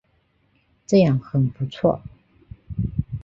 [0.87, 2.01] 这样很不错